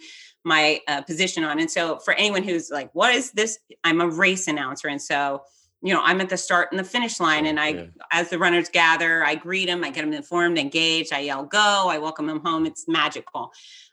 [0.43, 1.59] my uh, position on.
[1.59, 3.59] And so, for anyone who's like, what is this?
[3.83, 4.87] I'm a race announcer.
[4.87, 5.43] And so,
[5.83, 7.45] you know, I'm at the start and the finish line.
[7.45, 7.85] And I, yeah.
[8.11, 11.85] as the runners gather, I greet them, I get them informed, engaged, I yell, go,
[11.87, 12.65] I welcome them home.
[12.65, 13.51] It's magical.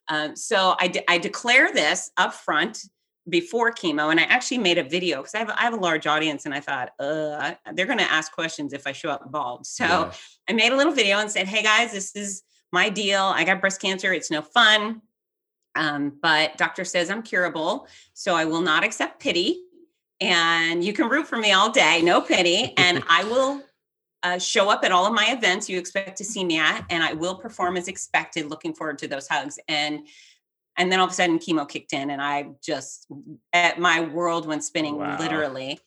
[0.09, 2.87] Um, so I, de- I declare this up front
[3.29, 6.45] before chemo and i actually made a video because I, I have, a large audience
[6.45, 9.67] and i thought uh, they're going to ask questions if i show up bald.
[9.67, 10.13] So yeah.
[10.49, 13.23] i made a little video and said hey guys this is my deal.
[13.23, 14.13] I got breast cancer.
[14.13, 15.01] It's no fun
[15.77, 19.63] um, but doctor says i'm curable so i will not accept pity
[20.21, 23.63] and you can root for me all day no pity and i will
[24.23, 27.03] uh, show up at all of my events you expect to see me at and
[27.03, 29.59] i will perform as expected looking forward to those hugs.
[29.69, 30.07] And
[30.77, 33.07] and then all of a sudden chemo kicked in and i just
[33.53, 35.19] at my world went spinning wow.
[35.19, 35.79] literally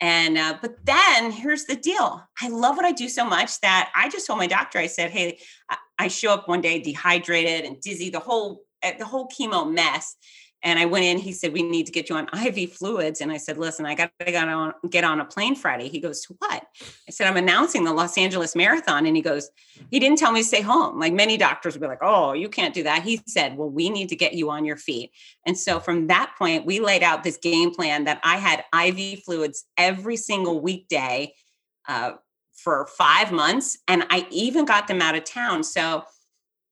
[0.00, 3.90] and uh, but then here's the deal i love what i do so much that
[3.94, 5.38] i just told my doctor i said hey
[5.98, 10.16] i show up one day dehydrated and dizzy the whole eh, the whole chemo mess
[10.62, 13.20] and I went in, he said, We need to get you on IV fluids.
[13.20, 15.88] And I said, Listen, I got to get on, get on a plane Friday.
[15.88, 16.64] He goes, To what?
[17.08, 19.06] I said, I'm announcing the Los Angeles Marathon.
[19.06, 19.50] And he goes,
[19.90, 20.98] He didn't tell me to stay home.
[20.98, 23.02] Like many doctors would be like, Oh, you can't do that.
[23.02, 25.12] He said, Well, we need to get you on your feet.
[25.46, 29.22] And so from that point, we laid out this game plan that I had IV
[29.22, 31.34] fluids every single weekday
[31.86, 32.12] uh,
[32.52, 33.78] for five months.
[33.86, 35.62] And I even got them out of town.
[35.62, 36.02] So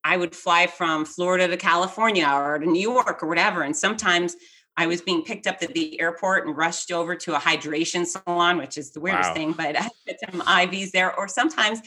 [0.07, 3.63] I would fly from Florida to California or to New York or whatever.
[3.63, 4.37] And sometimes
[4.77, 8.57] I was being picked up at the airport and rushed over to a hydration salon,
[8.57, 9.35] which is the weirdest wow.
[9.35, 11.13] thing, but I had some IVs there.
[11.19, 11.81] Or sometimes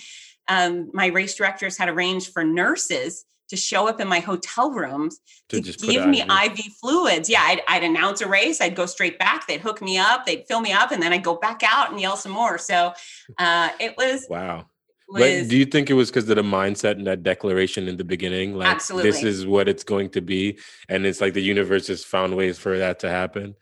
[0.50, 5.20] um, my race directors had arranged for nurses to show up in my hotel rooms
[5.48, 6.60] to, to give me IV.
[6.60, 7.30] IV fluids.
[7.30, 10.46] Yeah, I'd, I'd, announce a race, I'd go straight back, they'd hook me up, they'd
[10.46, 12.58] fill me up, and then I'd go back out and yell some more.
[12.58, 12.94] So
[13.38, 14.66] uh, it was wow
[15.12, 18.04] but do you think it was because of the mindset and that declaration in the
[18.04, 18.56] beginning?
[18.56, 19.12] Like absolutely.
[19.12, 20.60] this is what it's going to be.
[20.88, 23.56] And it's like the universe has found ways for that to happen.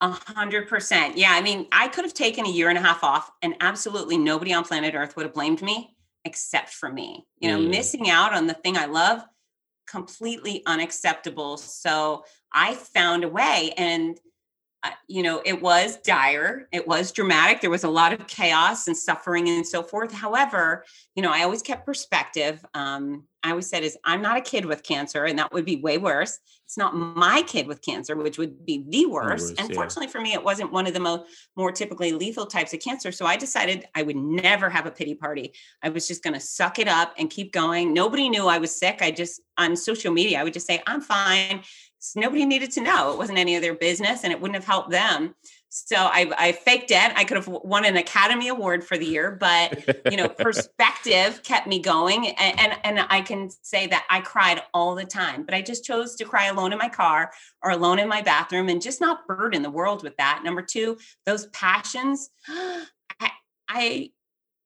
[0.00, 1.16] A hundred percent.
[1.16, 1.32] Yeah.
[1.32, 4.52] I mean, I could have taken a year and a half off and absolutely nobody
[4.52, 7.26] on planet Earth would have blamed me except for me.
[7.38, 7.70] You know, mm.
[7.70, 9.24] missing out on the thing I love,
[9.88, 11.56] completely unacceptable.
[11.56, 14.18] So I found a way and
[15.06, 17.60] you know, it was dire, it was dramatic.
[17.60, 20.12] There was a lot of chaos and suffering and so forth.
[20.12, 22.64] However, you know, I always kept perspective.
[22.74, 25.76] Um, I always said, "Is I'm not a kid with cancer, and that would be
[25.76, 26.38] way worse.
[26.64, 29.50] It's not my kid with cancer, which would be the worst.
[29.50, 29.74] worst and yeah.
[29.74, 31.24] fortunately for me, it wasn't one of the most
[31.56, 33.12] more typically lethal types of cancer.
[33.12, 35.52] So I decided I would never have a pity party.
[35.82, 37.92] I was just going to suck it up and keep going.
[37.92, 38.98] Nobody knew I was sick.
[39.02, 41.62] I just on social media, I would just say, "I'm fine."
[42.16, 43.12] Nobody needed to know.
[43.12, 45.34] It wasn't any of their business and it wouldn't have helped them.
[45.68, 47.12] So I, I faked it.
[47.16, 51.66] I could have won an Academy Award for the year, but you know, perspective kept
[51.66, 52.28] me going.
[52.28, 55.84] And, and, and I can say that I cried all the time, but I just
[55.84, 59.26] chose to cry alone in my car or alone in my bathroom and just not
[59.26, 60.42] burden the world with that.
[60.44, 62.28] Number two, those passions.
[62.48, 63.30] I,
[63.68, 64.10] I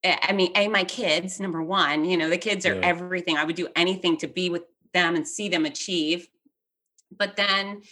[0.05, 2.81] I mean, a my kids, number one, you know, the kids are yeah.
[2.83, 3.37] everything.
[3.37, 6.29] I would do anything to be with them and see them achieve.
[7.11, 7.83] But then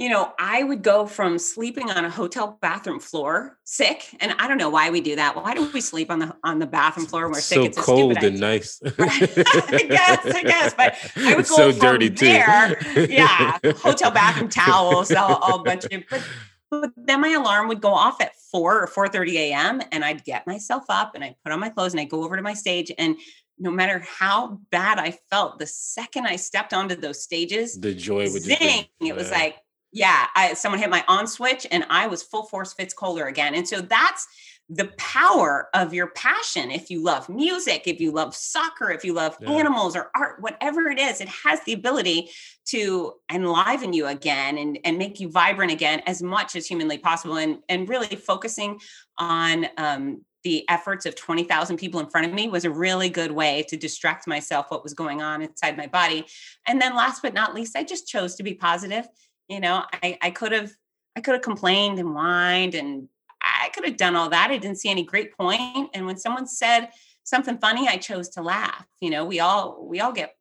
[0.00, 4.48] you know, I would go from sleeping on a hotel bathroom floor sick, and I
[4.48, 5.36] don't know why we do that.
[5.36, 7.66] Why do we sleep on the on the bathroom floor when we're so sick?
[7.66, 8.40] It's cold and idea.
[8.40, 8.80] nice.
[8.98, 12.76] I guess, I guess, but I would go so from dirty there.
[12.76, 13.08] Too.
[13.10, 16.02] yeah, hotel bathroom towels, all, all bunch of.
[16.08, 16.26] But,
[16.70, 19.82] but then my alarm would go off at four or four thirty a.m.
[19.92, 22.36] and I'd get myself up and I'd put on my clothes and I'd go over
[22.36, 23.18] to my stage and
[23.60, 28.30] no matter how bad I felt, the second I stepped onto those stages, the joy
[28.30, 29.58] would zing, it was like
[29.92, 33.54] yeah, I, someone hit my on switch and I was full force Fitz Koehler again.
[33.54, 34.26] And so that's
[34.68, 36.70] the power of your passion.
[36.70, 39.50] If you love music, if you love soccer, if you love yeah.
[39.50, 42.30] animals or art, whatever it is, it has the ability
[42.66, 47.36] to enliven you again and, and make you vibrant again as much as humanly possible.
[47.36, 48.78] And, and really focusing
[49.18, 53.32] on um, the efforts of 20,000 people in front of me was a really good
[53.32, 56.26] way to distract myself what was going on inside my body.
[56.66, 59.06] And then last but not least, I just chose to be positive
[59.50, 60.72] you know, I, I could have
[61.16, 63.08] I could have complained and whined and
[63.42, 64.50] I could have done all that.
[64.50, 65.90] I didn't see any great point.
[65.92, 66.90] And when someone said
[67.24, 68.86] something funny, I chose to laugh.
[69.00, 70.36] You know, we all we all get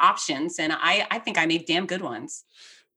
[0.00, 2.44] options and I I think I made damn good ones.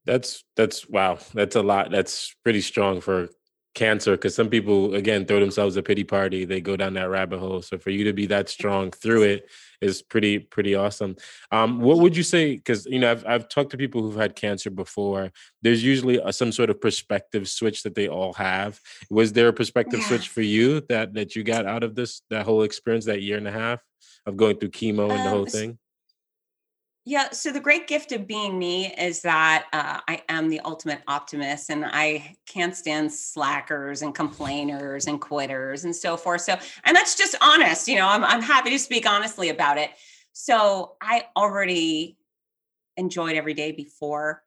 [0.05, 1.19] That's that's wow.
[1.35, 1.91] That's a lot.
[1.91, 3.29] That's pretty strong for
[3.77, 7.39] cancer because some people again throw themselves a pity party they go down that rabbit
[7.39, 7.61] hole.
[7.61, 9.49] So for you to be that strong through it
[9.81, 11.15] is pretty pretty awesome.
[11.51, 14.35] Um what would you say because you know I've, I've talked to people who've had
[14.35, 15.31] cancer before.
[15.61, 18.81] There's usually a, some sort of perspective switch that they all have.
[19.11, 20.07] Was there a perspective yeah.
[20.07, 23.37] switch for you that that you got out of this that whole experience that year
[23.37, 23.79] and a half
[24.25, 25.77] of going through chemo and um, the whole thing
[27.07, 27.29] yeah.
[27.31, 31.69] So the great gift of being me is that uh, I am the ultimate optimist
[31.69, 36.41] and I can't stand slackers and complainers and quitters and so forth.
[36.41, 37.87] So, and that's just honest.
[37.87, 39.91] You know, I'm, I'm happy to speak honestly about it.
[40.33, 42.17] So I already
[42.97, 44.43] enjoyed every day before,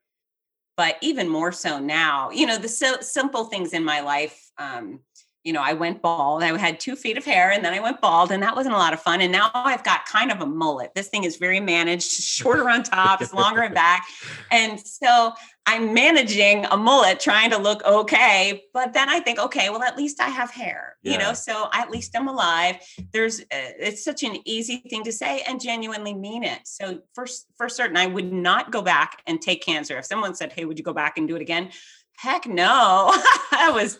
[0.77, 4.39] but even more so now, you know, the so, simple things in my life.
[4.59, 4.99] Um,
[5.43, 6.43] you know, I went bald.
[6.43, 8.77] I had two feet of hair and then I went bald, and that wasn't a
[8.77, 9.21] lot of fun.
[9.21, 10.93] And now I've got kind of a mullet.
[10.93, 14.05] This thing is very managed, shorter on top, it's longer in back.
[14.51, 15.33] And so
[15.65, 18.63] I'm managing a mullet, trying to look okay.
[18.73, 21.13] But then I think, okay, well, at least I have hair, yeah.
[21.13, 22.77] you know, so at least I'm alive.
[23.11, 26.59] There's, uh, it's such an easy thing to say and genuinely mean it.
[26.65, 27.25] So, for,
[27.57, 29.97] for certain, I would not go back and take cancer.
[29.97, 31.69] If someone said, hey, would you go back and do it again?
[32.17, 33.11] Heck no.
[33.51, 33.97] I was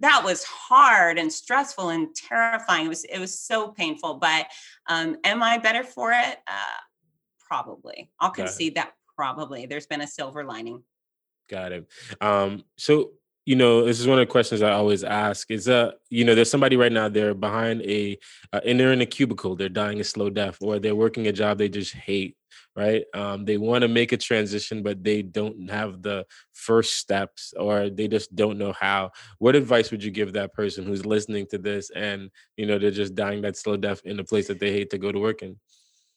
[0.00, 2.86] that was hard and stressful and terrifying.
[2.86, 4.14] It was it was so painful.
[4.14, 4.46] But
[4.88, 6.38] um, am I better for it?
[6.46, 6.80] Uh,
[7.46, 8.10] probably.
[8.20, 9.66] I'll concede that probably.
[9.66, 10.82] There's been a silver lining.
[11.48, 11.86] Got it.
[12.20, 13.12] Um, so
[13.46, 15.50] you know, this is one of the questions I always ask.
[15.52, 18.18] Is uh, you know, there's somebody right now they're behind a,
[18.52, 21.32] uh, and they're in a cubicle, they're dying a slow death, or they're working a
[21.32, 22.36] job they just hate,
[22.76, 23.04] right?
[23.14, 27.88] Um, they want to make a transition, but they don't have the first steps, or
[27.88, 29.12] they just don't know how.
[29.38, 32.90] What advice would you give that person who's listening to this, and you know, they're
[32.90, 35.42] just dying that slow death in a place that they hate to go to work
[35.42, 35.56] in?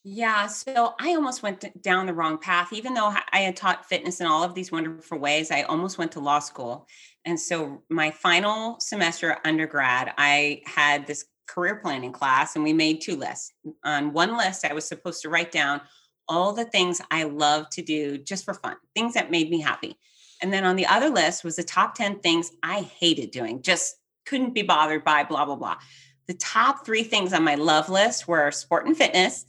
[0.04, 2.72] Yeah, so I almost went down the wrong path.
[2.72, 6.13] Even though I had taught fitness in all of these wonderful ways, I almost went
[6.13, 6.88] to law school.
[7.26, 13.02] And so my final semester undergrad, I had this career planning class and we made
[13.02, 13.52] two lists.
[13.84, 15.82] On one list, I was supposed to write down
[16.30, 19.98] all the things I love to do just for fun, things that made me happy.
[20.42, 23.96] And then on the other list was the top 10 things I hated doing, just
[24.26, 25.78] couldn't be bothered by, blah, blah, blah.
[26.28, 29.46] The top three things on my love list were sport and fitness,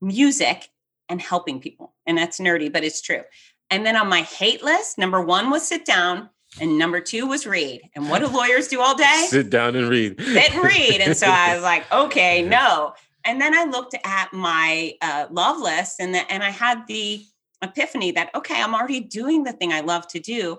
[0.00, 0.68] music,
[1.08, 1.92] and helping people.
[2.06, 3.22] And that's nerdy, but it's true.
[3.68, 7.46] And then on my hate list, number one was sit down, and number two was
[7.46, 7.82] read.
[7.94, 9.26] And what do lawyers do all day?
[9.28, 10.20] Sit down and read.
[10.20, 11.00] Sit and read.
[11.00, 12.94] And so I was like, okay, no.
[13.24, 17.24] And then I looked at my uh, love list and, the, and I had the
[17.62, 20.58] epiphany that, okay, I'm already doing the thing I love to do.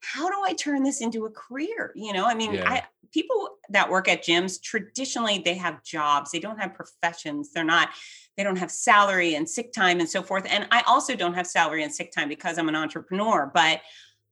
[0.00, 1.92] How do I turn this into a career?
[1.94, 2.70] You know, I mean, yeah.
[2.70, 7.64] I, people that work at gyms traditionally they have jobs they don't have professions they're
[7.64, 7.90] not
[8.36, 11.46] they don't have salary and sick time and so forth and i also don't have
[11.46, 13.80] salary and sick time because i'm an entrepreneur but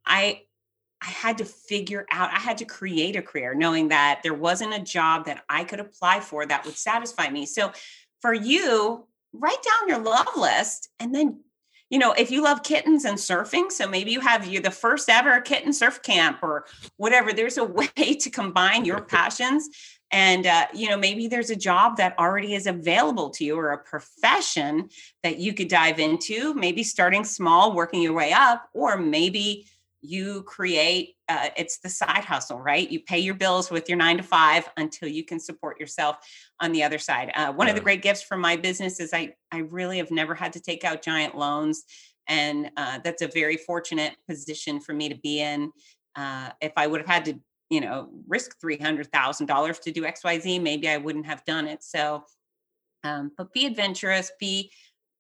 [0.04, 0.40] i
[1.02, 4.74] I had to figure out, I had to create a career knowing that there wasn't
[4.74, 7.46] a job that I could apply for that would satisfy me.
[7.46, 7.72] So
[8.22, 11.40] for you, write down your love list and then
[11.88, 15.09] you know, if you love kittens and surfing, so maybe you have you the first
[15.09, 16.66] ever kitten surf camp or
[16.97, 17.32] whatever.
[17.32, 19.68] There's a way to combine your passions,
[20.11, 23.70] and uh, you know, maybe there's a job that already is available to you or
[23.70, 24.88] a profession
[25.22, 26.55] that you could dive into.
[26.55, 29.66] Maybe starting small, working your way up, or maybe
[30.07, 32.90] you create uh, it's the side hustle right?
[32.90, 36.16] You pay your bills with your nine to five until you can support yourself
[36.61, 37.32] on the other side.
[37.34, 37.72] Uh, one yeah.
[37.72, 40.61] of the great gifts from my business is i i really have never had to
[40.61, 41.84] take out giant loans
[42.28, 45.70] and uh, that's a very fortunate position for me to be in.
[46.14, 47.38] Uh, if i would have had to
[47.70, 51.82] you know risk $300000 to do xyz maybe i wouldn't have done it.
[51.82, 52.24] So
[53.04, 54.70] um, but be adventurous be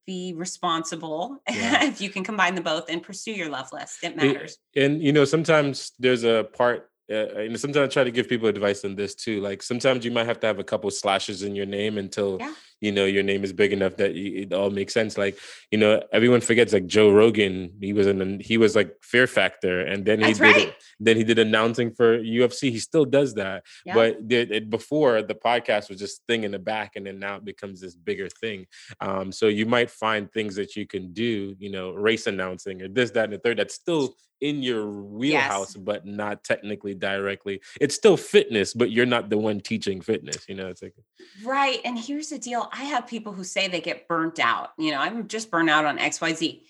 [0.06, 1.84] be responsible yeah.
[1.84, 5.02] if you can combine the both and pursue your love list it matters and, and
[5.02, 8.84] you know sometimes there's a part uh, and sometimes I try to give people advice
[8.84, 9.40] on this too.
[9.40, 12.52] Like sometimes you might have to have a couple slashes in your name until yeah
[12.80, 15.38] you know your name is big enough that it all makes sense like
[15.70, 19.80] you know everyone forgets like joe rogan he was in he was like fear factor
[19.80, 20.74] and then he That's did right.
[21.00, 23.94] then he did announcing for ufc he still does that yeah.
[23.94, 27.36] but did it before the podcast was just thing in the back and then now
[27.36, 28.66] it becomes this bigger thing
[29.00, 32.88] um so you might find things that you can do you know race announcing or
[32.88, 35.82] this that and the third that's still in your wheelhouse yes.
[35.82, 40.54] but not technically directly it's still fitness but you're not the one teaching fitness you
[40.54, 40.94] know it's like
[41.44, 44.70] right and here's the deal I have people who say they get burnt out.
[44.78, 46.62] You know, I'm just burnt out on XYZ.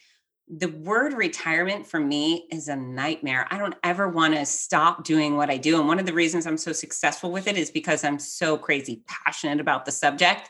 [0.48, 3.48] The word retirement for me is a nightmare.
[3.50, 5.78] I don't ever want to stop doing what I do.
[5.78, 9.02] And one of the reasons I'm so successful with it is because I'm so crazy
[9.08, 10.48] passionate about the subject.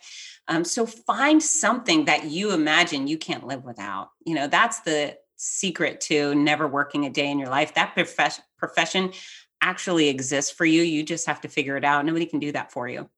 [0.48, 4.10] Um, so find something that you imagine you can't live without.
[4.24, 7.74] You know, that's the secret to never working a day in your life.
[7.74, 9.12] That profession profession
[9.60, 10.82] actually exists for you.
[10.82, 12.04] You just have to figure it out.
[12.04, 13.08] Nobody can do that for you.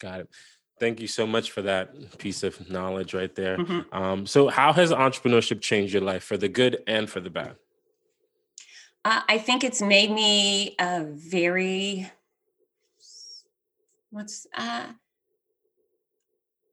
[0.00, 0.30] Got it.
[0.80, 3.58] Thank you so much for that piece of knowledge right there.
[3.58, 3.96] Mm-hmm.
[3.96, 7.56] Um, so, how has entrepreneurship changed your life for the good and for the bad?
[9.04, 12.10] Uh, I think it's made me a very
[14.10, 14.86] what's uh,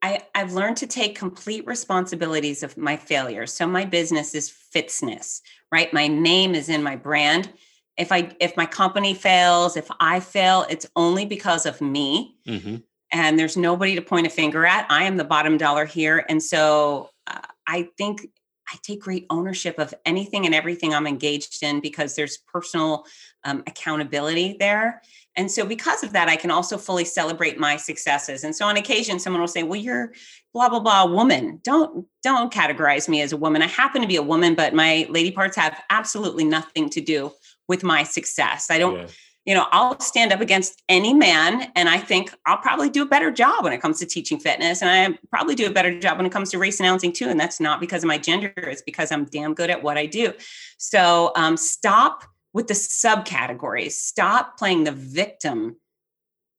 [0.02, 3.54] I I've learned to take complete responsibilities of my failures.
[3.54, 5.42] So my business is Fitzness,
[5.72, 5.94] right?
[5.94, 7.52] My name is in my brand.
[7.98, 12.36] If I if my company fails, if I fail, it's only because of me.
[12.48, 12.78] Mm-hmm
[13.12, 14.86] and there's nobody to point a finger at.
[14.90, 16.26] I am the bottom dollar here.
[16.30, 18.28] And so uh, I think
[18.72, 23.06] I take great ownership of anything and everything I'm engaged in because there's personal
[23.44, 25.02] um, accountability there.
[25.36, 28.44] And so because of that, I can also fully celebrate my successes.
[28.44, 30.14] And so on occasion, someone will say, well, you're
[30.54, 31.60] blah, blah, blah, woman.
[31.64, 33.62] Don't, don't categorize me as a woman.
[33.62, 37.32] I happen to be a woman, but my lady parts have absolutely nothing to do
[37.72, 38.70] with my success.
[38.70, 39.08] I don't, yeah
[39.46, 43.08] you know, I'll stand up against any man and I think I'll probably do a
[43.08, 44.82] better job when it comes to teaching fitness.
[44.84, 47.28] And I probably do a better job when it comes to race announcing too.
[47.28, 50.06] And that's not because of my gender, it's because I'm damn good at what I
[50.06, 50.34] do.
[50.78, 55.78] So um, stop with the subcategories, stop playing the victim.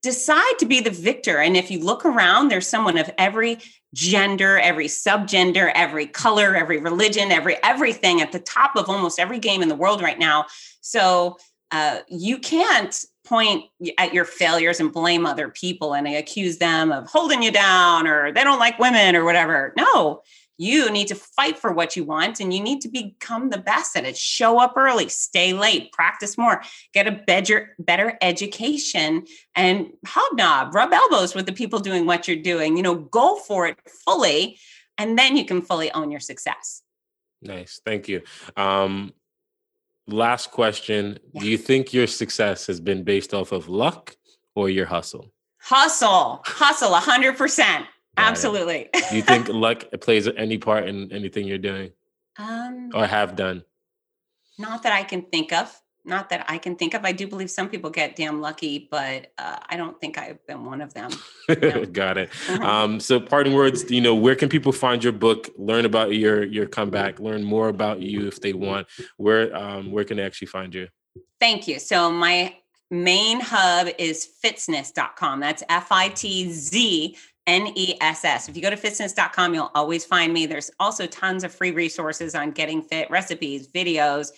[0.02, 1.38] Decide to be the victor.
[1.38, 3.58] And if you look around, there's someone of every
[3.94, 9.38] gender, every subgender, every color, every religion, every everything at the top of almost every
[9.38, 10.46] game in the world right now.
[10.80, 11.38] So
[11.70, 13.64] uh, you can't point
[13.98, 18.32] at your failures and blame other people and accuse them of holding you down or
[18.32, 19.72] they don't like women or whatever.
[19.76, 20.22] No,
[20.62, 23.96] you need to fight for what you want and you need to become the best
[23.96, 24.16] at it.
[24.16, 26.62] Show up early, stay late, practice more,
[26.94, 29.24] get a better, better education
[29.56, 32.76] and hobnob, rub elbows with the people doing what you're doing.
[32.76, 34.56] You know, go for it fully
[34.96, 36.82] and then you can fully own your success.
[37.40, 37.80] Nice.
[37.84, 38.22] Thank you.
[38.56, 39.12] Um,
[40.06, 44.16] last question do you think your success has been based off of luck
[44.56, 47.86] or your hustle hustle hustle 100%
[48.16, 51.90] absolutely do you think luck plays any part in anything you're doing
[52.38, 53.64] um, or have done
[54.58, 57.04] not that i can think of not that I can think of.
[57.04, 60.64] I do believe some people get damn lucky, but uh, I don't think I've been
[60.64, 61.10] one of them.
[61.92, 62.30] Got it.
[62.62, 63.90] Um, so, parting words.
[63.90, 65.48] You know, where can people find your book?
[65.56, 67.18] Learn about your your comeback.
[67.18, 68.86] Learn more about you if they want.
[69.16, 70.88] Where um, where can they actually find you?
[71.40, 71.78] Thank you.
[71.78, 72.54] So my
[72.90, 75.40] main hub is fitzness.com.
[75.40, 77.16] That's F I T Z
[77.46, 78.48] N E S S.
[78.48, 80.46] If you go to fitzness.com, you'll always find me.
[80.46, 84.32] There's also tons of free resources on getting fit, recipes, videos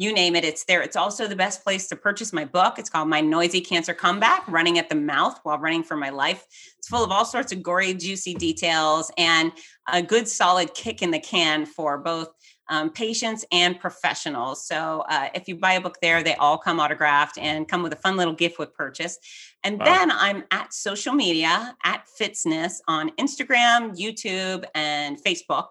[0.00, 0.80] you name it, it's there.
[0.80, 2.78] It's also the best place to purchase my book.
[2.78, 6.46] It's called My Noisy Cancer Comeback Running at the Mouth While Running for My Life.
[6.78, 9.52] It's full of all sorts of gory, juicy details and
[9.92, 12.30] a good, solid kick in the can for both
[12.70, 14.66] um, patients and professionals.
[14.66, 17.92] So uh, if you buy a book there, they all come autographed and come with
[17.92, 19.18] a fun little gift with purchase.
[19.62, 19.84] And wow.
[19.84, 25.68] then I'm at social media at Fitzness on Instagram, YouTube, and Facebook.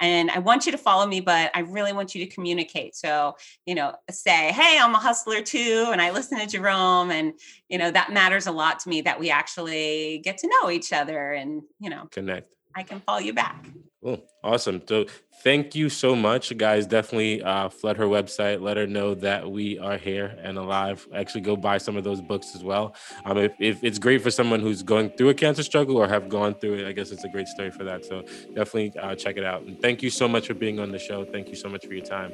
[0.00, 2.96] And I want you to follow me, but I really want you to communicate.
[2.96, 3.36] So,
[3.66, 5.88] you know, say, hey, I'm a hustler too.
[5.92, 7.12] And I listen to Jerome.
[7.12, 7.34] And,
[7.68, 10.92] you know, that matters a lot to me that we actually get to know each
[10.92, 12.56] other and, you know, connect.
[12.74, 13.66] I can call you back.
[14.02, 14.20] Cool.
[14.42, 14.82] Awesome.
[14.88, 15.06] So
[15.44, 16.88] thank you so much, guys.
[16.88, 18.60] Definitely uh, flood her website.
[18.60, 21.06] Let her know that we are here and alive.
[21.14, 22.96] Actually, go buy some of those books as well.
[23.24, 26.28] Um, if, if it's great for someone who's going through a cancer struggle or have
[26.28, 28.04] gone through it, I guess it's a great story for that.
[28.04, 28.22] So
[28.54, 29.62] definitely uh, check it out.
[29.62, 31.24] And thank you so much for being on the show.
[31.24, 32.32] Thank you so much for your time.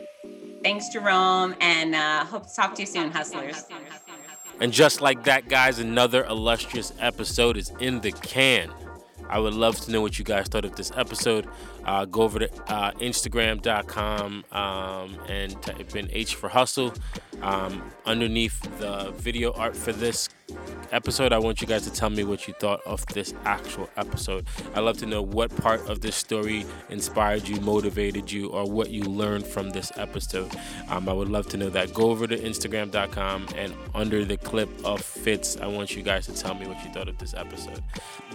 [0.63, 3.65] Thanks, Jerome, and uh, hope to talk to you soon, hustlers.
[4.61, 8.73] And just like that, guys, another illustrious episode is in the can.
[9.29, 11.47] I would love to know what you guys thought of this episode.
[11.89, 16.93] Uh, go over to uh, Instagram.com um, and type in H for Hustle.
[17.41, 20.29] Um, underneath the video art for this
[20.91, 24.47] episode, I want you guys to tell me what you thought of this actual episode.
[24.75, 28.91] I'd love to know what part of this story inspired you, motivated you, or what
[28.91, 30.55] you learned from this episode.
[30.89, 31.95] Um, I would love to know that.
[31.95, 36.35] Go over to Instagram.com and under the clip of Fitz, I want you guys to
[36.35, 37.83] tell me what you thought of this episode.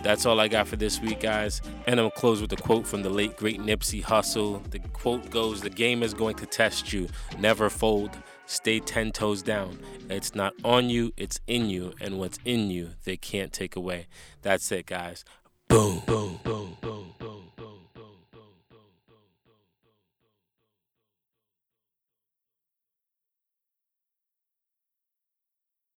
[0.02, 1.62] That's all I got for this week, guys.
[1.88, 4.64] And I'm gonna close with a quote from the late great Nipsey Hussle.
[4.72, 7.10] The quote goes, "The game is going to test you.
[7.38, 8.12] Never fold."
[8.46, 9.80] Stay 10 toes down.
[10.10, 11.92] It's not on you, it's in you.
[12.00, 14.08] And what's in you, they can't take away.
[14.44, 15.26] That's it, guys.
[15.68, 16.64] Boom, boom, boom.